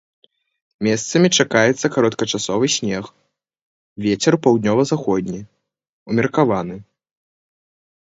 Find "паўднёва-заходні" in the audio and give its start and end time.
4.49-5.41